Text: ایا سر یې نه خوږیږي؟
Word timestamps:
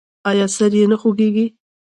ایا 0.29 0.45
سر 0.55 0.71
یې 0.79 0.85
نه 0.91 0.97
خوږیږي؟ 1.01 1.45